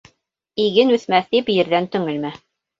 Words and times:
Иген 0.63 0.95
үҫмәҫ 0.97 1.29
тип, 1.37 1.53
ерҙән 1.59 1.93
төңөлмә. 1.99 2.37